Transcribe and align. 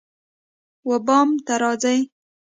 وبام 0.89 1.29
ته 1.45 1.53
راځی 1.61 1.97